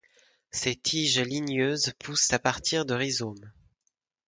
[0.49, 3.51] Ses tiges ligneuses poussent à partir de rhizomes.